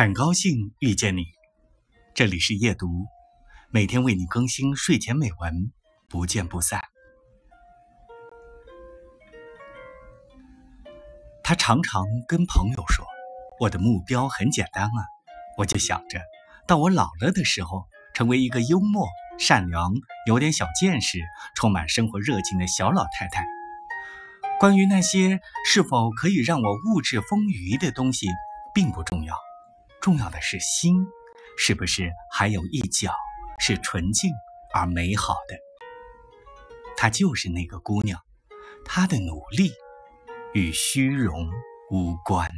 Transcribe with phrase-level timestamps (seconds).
[0.00, 1.24] 很高兴遇见你，
[2.14, 2.86] 这里是夜读，
[3.68, 5.72] 每天为你更新睡前美文，
[6.08, 6.80] 不见不散。
[11.42, 13.04] 他常常跟朋友说
[13.58, 15.02] ：“我的目标很简单啊，
[15.56, 16.20] 我就想着
[16.68, 19.92] 到我老了的时候，成为一个幽默、善良、
[20.28, 21.18] 有点小见识、
[21.56, 23.44] 充满生活热情的小老太太。
[24.60, 28.28] 关于那些是否可以让我物质丰腴的东西，
[28.72, 29.34] 并不重要。”
[30.08, 31.06] 重要的是心，
[31.58, 33.12] 是不是还有一角
[33.58, 34.32] 是纯净
[34.72, 35.54] 而美好的？
[36.96, 38.18] 她就是那个姑娘，
[38.86, 39.70] 她的努力
[40.54, 41.46] 与虚荣
[41.90, 42.50] 无关。